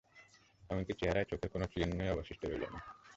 এমনকি 0.69 0.93
চেহারায় 0.93 1.25
চোখের 1.25 1.49
কোন 1.49 1.61
চিহ্নই 1.65 2.09
অবশিষ্ট 2.09 2.41
রইলো 2.45 2.67
না। 2.69 2.79